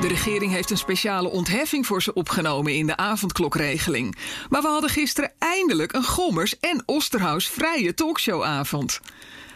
De 0.00 0.08
regering 0.08 0.52
heeft 0.52 0.70
een 0.70 0.76
speciale 0.76 1.28
ontheffing 1.28 1.86
voor 1.86 2.02
ze 2.02 2.14
opgenomen 2.14 2.74
in 2.74 2.86
de 2.86 2.96
avondklokregeling. 2.96 4.16
Maar 4.48 4.62
we 4.62 4.68
hadden 4.68 4.90
gisteren 4.90 5.32
eindelijk 5.38 5.92
een 5.92 6.04
Gommers 6.04 6.58
en 6.60 6.82
Osterhaus 6.86 7.48
vrije 7.48 7.94
talkshowavond. 7.94 9.00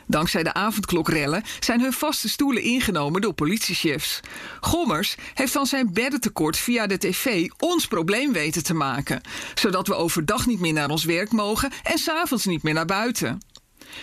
Dankzij 0.06 0.42
de 0.42 0.52
avondklokrellen 0.52 1.42
zijn 1.60 1.80
hun 1.80 1.92
vaste 1.92 2.28
stoelen 2.28 2.62
ingenomen 2.62 3.20
door 3.20 3.32
politiechefs. 3.32 4.20
Gommers 4.60 5.16
heeft 5.34 5.52
van 5.52 5.66
zijn 5.66 5.92
beddentekort 5.92 6.56
via 6.56 6.86
de 6.86 6.98
tv 6.98 7.48
ons 7.58 7.86
probleem 7.86 8.32
weten 8.32 8.64
te 8.64 8.74
maken. 8.74 9.20
Zodat 9.54 9.86
we 9.86 9.94
overdag 9.94 10.46
niet 10.46 10.60
meer 10.60 10.72
naar 10.72 10.90
ons 10.90 11.04
werk 11.04 11.32
mogen 11.32 11.70
en 11.82 11.98
s'avonds 11.98 12.44
niet 12.44 12.62
meer 12.62 12.74
naar 12.74 12.86
buiten. 12.86 13.40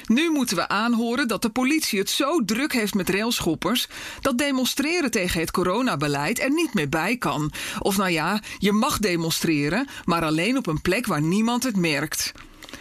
Nu 0.06 0.30
moeten 0.30 0.56
we 0.56 0.68
aanhoren 0.68 1.28
dat 1.28 1.42
de 1.42 1.50
politie 1.50 2.00
het 2.00 2.10
zo 2.10 2.46
druk 2.46 2.74
heeft 2.74 2.94
met 2.94 3.10
railschoppers 3.10 3.88
dat 4.22 4.38
demonstreren 4.38 5.12
tegen 5.12 5.40
het 5.40 5.52
coronabeleid 5.52 6.40
er 6.40 6.52
niet 6.52 6.74
meer 6.74 6.90
bij 6.90 7.18
kan. 7.18 7.52
Of 7.80 7.98
nou 7.98 8.12
ja, 8.12 8.42
je 8.58 8.72
mag 8.72 9.00
demonstreren, 9.00 9.88
maar 10.06 10.24
alleen 10.24 10.58
op 10.58 10.68
een 10.68 10.82
plek 10.82 11.06
waar 11.06 11.22
niemand 11.22 11.64
het 11.64 11.76
merkt. 11.76 12.32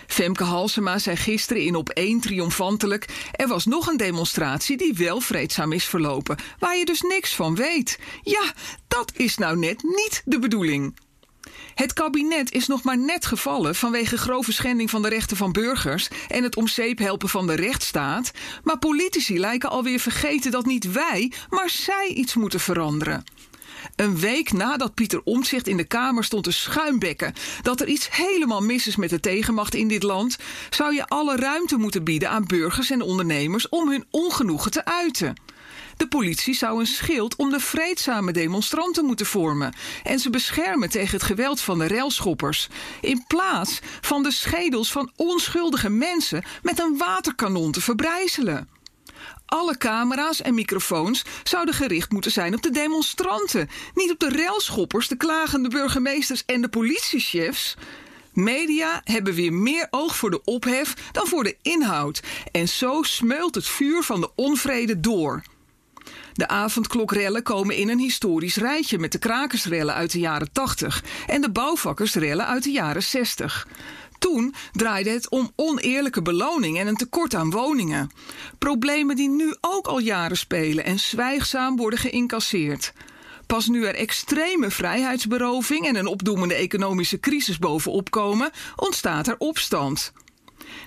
Femke 0.06 0.44
Halsema 0.44 0.98
zei 0.98 1.16
gisteren 1.16 1.62
in 1.62 1.74
op 1.74 1.88
één 1.88 2.20
triomfantelijk: 2.20 3.06
er 3.32 3.48
was 3.48 3.64
nog 3.64 3.86
een 3.86 3.96
demonstratie 3.96 4.76
die 4.76 4.94
wel 4.94 5.20
vreedzaam 5.20 5.72
is 5.72 5.84
verlopen, 5.84 6.36
waar 6.58 6.76
je 6.76 6.84
dus 6.84 7.00
niks 7.00 7.34
van 7.34 7.54
weet. 7.54 7.98
Ja, 8.22 8.52
dat 8.88 9.12
is 9.14 9.36
nou 9.36 9.58
net 9.58 9.82
niet 9.82 10.22
de 10.24 10.38
bedoeling. 10.38 10.94
Het 11.74 11.92
kabinet 11.92 12.52
is 12.52 12.66
nog 12.66 12.82
maar 12.82 12.98
net 12.98 13.26
gevallen 13.26 13.74
vanwege 13.74 14.18
grove 14.18 14.52
schending 14.52 14.90
van 14.90 15.02
de 15.02 15.08
rechten 15.08 15.36
van 15.36 15.52
burgers 15.52 16.08
en 16.28 16.42
het 16.42 16.56
om 16.56 16.68
zeep 16.68 16.98
helpen 16.98 17.28
van 17.28 17.46
de 17.46 17.54
rechtsstaat. 17.54 18.30
Maar 18.62 18.78
politici 18.78 19.38
lijken 19.38 19.70
alweer 19.70 20.00
vergeten 20.00 20.50
dat 20.50 20.66
niet 20.66 20.92
wij, 20.92 21.32
maar 21.48 21.70
zij 21.70 22.08
iets 22.08 22.34
moeten 22.34 22.60
veranderen. 22.60 23.24
Een 23.96 24.18
week 24.18 24.52
nadat 24.52 24.94
Pieter 24.94 25.20
Omtzigt 25.24 25.68
in 25.68 25.76
de 25.76 25.84
Kamer 25.84 26.24
stond 26.24 26.44
te 26.44 26.50
schuimbekken 26.50 27.34
dat 27.62 27.80
er 27.80 27.88
iets 27.88 28.08
helemaal 28.10 28.60
mis 28.60 28.86
is 28.86 28.96
met 28.96 29.10
de 29.10 29.20
tegenmacht 29.20 29.74
in 29.74 29.88
dit 29.88 30.02
land, 30.02 30.36
zou 30.70 30.94
je 30.94 31.06
alle 31.06 31.36
ruimte 31.36 31.76
moeten 31.76 32.04
bieden 32.04 32.30
aan 32.30 32.46
burgers 32.46 32.90
en 32.90 33.02
ondernemers 33.02 33.68
om 33.68 33.88
hun 33.88 34.04
ongenoegen 34.10 34.70
te 34.70 34.84
uiten. 34.84 35.34
De 35.96 36.08
politie 36.08 36.54
zou 36.54 36.80
een 36.80 36.86
schild 36.86 37.36
om 37.36 37.50
de 37.50 37.60
vreedzame 37.60 38.32
demonstranten 38.32 39.04
moeten 39.04 39.26
vormen 39.26 39.74
en 40.02 40.18
ze 40.18 40.30
beschermen 40.30 40.90
tegen 40.90 41.14
het 41.14 41.22
geweld 41.22 41.60
van 41.60 41.78
de 41.78 41.88
railschoppers, 41.88 42.68
in 43.00 43.24
plaats 43.26 43.80
van 44.00 44.22
de 44.22 44.32
schedels 44.32 44.92
van 44.92 45.10
onschuldige 45.16 45.90
mensen 45.90 46.44
met 46.62 46.80
een 46.80 46.96
waterkanon 46.96 47.72
te 47.72 47.80
verbrijzelen. 47.80 48.68
Alle 49.46 49.78
camera's 49.78 50.42
en 50.42 50.54
microfoons 50.54 51.24
zouden 51.42 51.74
gericht 51.74 52.12
moeten 52.12 52.30
zijn 52.30 52.54
op 52.54 52.62
de 52.62 52.70
demonstranten, 52.70 53.68
niet 53.94 54.10
op 54.10 54.18
de 54.18 54.28
railschoppers, 54.28 55.08
de 55.08 55.16
klagende 55.16 55.68
burgemeesters 55.68 56.44
en 56.44 56.60
de 56.60 56.68
politiechefs. 56.68 57.76
Media 58.32 59.00
hebben 59.04 59.34
weer 59.34 59.52
meer 59.52 59.86
oog 59.90 60.16
voor 60.16 60.30
de 60.30 60.44
ophef 60.44 60.94
dan 61.12 61.26
voor 61.26 61.44
de 61.44 61.56
inhoud. 61.62 62.22
En 62.52 62.68
zo 62.68 63.02
smeult 63.02 63.54
het 63.54 63.66
vuur 63.66 64.02
van 64.02 64.20
de 64.20 64.30
onvrede 64.34 65.00
door. 65.00 65.42
De 66.36 66.48
avondklokrellen 66.48 67.42
komen 67.42 67.76
in 67.76 67.88
een 67.88 67.98
historisch 67.98 68.56
rijtje 68.56 68.98
met 68.98 69.12
de 69.12 69.18
krakersrellen 69.18 69.94
uit 69.94 70.12
de 70.12 70.18
jaren 70.18 70.52
80 70.52 71.04
en 71.26 71.40
de 71.40 71.50
bouwvakkersrellen 71.50 72.46
uit 72.46 72.62
de 72.62 72.70
jaren 72.70 73.02
60. 73.02 73.68
Toen 74.18 74.54
draaide 74.72 75.10
het 75.10 75.28
om 75.28 75.52
oneerlijke 75.54 76.22
beloning 76.22 76.78
en 76.78 76.86
een 76.86 76.96
tekort 76.96 77.34
aan 77.34 77.50
woningen. 77.50 78.10
Problemen 78.58 79.16
die 79.16 79.28
nu 79.28 79.54
ook 79.60 79.86
al 79.86 79.98
jaren 79.98 80.36
spelen 80.36 80.84
en 80.84 80.98
zwijgzaam 80.98 81.76
worden 81.76 81.98
geïncasseerd. 81.98 82.92
Pas 83.46 83.68
nu 83.68 83.84
er 83.84 83.94
extreme 83.94 84.70
vrijheidsberoving 84.70 85.86
en 85.86 85.96
een 85.96 86.06
opdoemende 86.06 86.54
economische 86.54 87.20
crisis 87.20 87.58
bovenop 87.58 88.10
komen, 88.10 88.50
ontstaat 88.76 89.26
er 89.26 89.34
opstand. 89.38 90.12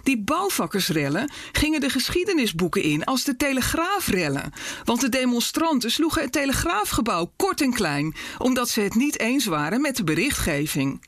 Die 0.04 0.22
bouwvakkersrellen 0.22 1.32
gingen 1.52 1.80
de 1.80 1.90
geschiedenisboeken 1.90 2.82
in 2.82 3.04
als 3.04 3.24
de 3.24 3.36
telegraafrellen. 3.36 4.54
Want 4.84 5.02
de 5.02 5.10
demonstranten 5.10 5.92
sloegen 5.92 6.22
het 6.22 6.32
telegraafgebouw 6.32 7.32
kort 7.36 7.62
en 7.62 7.74
klein, 7.74 8.16
omdat 8.38 8.70
ze 8.70 8.82
het 8.82 8.96
niet 8.96 9.20
eens 9.20 9.46
waren 9.46 9.82
met 9.82 9.96
de 9.96 10.04
berichtgeving. 10.04 11.02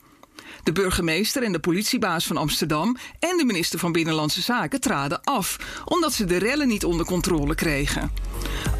De 0.63 0.71
burgemeester 0.71 1.43
en 1.43 1.51
de 1.51 1.59
politiebaas 1.59 2.25
van 2.25 2.37
Amsterdam 2.37 2.97
en 3.19 3.37
de 3.37 3.45
minister 3.45 3.79
van 3.79 3.91
Binnenlandse 3.91 4.41
Zaken 4.41 4.81
traden 4.81 5.21
af, 5.23 5.57
omdat 5.85 6.13
ze 6.13 6.25
de 6.25 6.37
rellen 6.37 6.67
niet 6.67 6.85
onder 6.85 7.05
controle 7.05 7.55
kregen. 7.55 8.11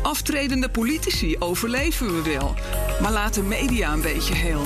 Aftredende 0.04 0.70
politici 0.70 1.36
overleven 1.40 2.16
we 2.16 2.30
wel, 2.30 2.56
maar 3.02 3.12
laat 3.12 3.34
de 3.34 3.44
media 3.44 3.94
een 3.94 4.02
beetje 4.02 4.36
heel. 4.36 4.66